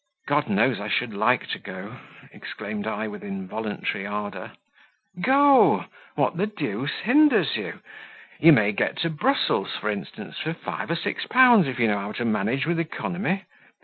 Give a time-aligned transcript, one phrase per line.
[0.27, 1.97] "God knows I should like to go!"
[2.31, 4.53] exclaimed I with involuntary ardour.
[5.21, 5.85] "Go:
[6.15, 7.81] what the deuce hinders you?
[8.39, 11.99] You may get to Brussels, for instance, for five or six pounds, if you know
[11.99, 13.43] how to manage with economy."